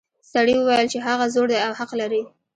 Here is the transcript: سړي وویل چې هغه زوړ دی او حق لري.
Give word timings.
سړي 0.31 0.53
وویل 0.57 0.87
چې 0.93 0.99
هغه 1.07 1.25
زوړ 1.33 1.47
دی 1.51 1.57
او 1.67 1.71
حق 1.79 1.91
لري. 2.01 2.21